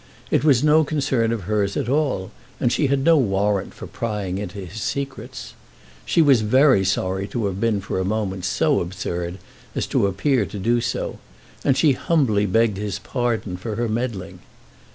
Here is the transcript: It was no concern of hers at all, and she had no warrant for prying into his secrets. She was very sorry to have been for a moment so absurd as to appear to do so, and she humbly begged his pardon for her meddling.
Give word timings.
It 0.31 0.43
was 0.43 0.63
no 0.63 0.83
concern 0.83 1.31
of 1.31 1.41
hers 1.43 1.77
at 1.77 1.87
all, 1.87 2.31
and 2.59 2.73
she 2.73 2.87
had 2.87 3.03
no 3.03 3.17
warrant 3.17 3.71
for 3.75 3.85
prying 3.85 4.39
into 4.39 4.57
his 4.57 4.81
secrets. 4.81 5.53
She 6.07 6.23
was 6.23 6.41
very 6.41 6.83
sorry 6.83 7.27
to 7.27 7.45
have 7.45 7.61
been 7.61 7.81
for 7.81 7.99
a 7.99 8.03
moment 8.03 8.43
so 8.45 8.79
absurd 8.79 9.37
as 9.75 9.85
to 9.85 10.07
appear 10.07 10.47
to 10.47 10.57
do 10.57 10.81
so, 10.81 11.19
and 11.63 11.77
she 11.77 11.91
humbly 11.91 12.47
begged 12.47 12.77
his 12.77 12.97
pardon 12.97 13.57
for 13.57 13.75
her 13.75 13.87
meddling. 13.87 14.39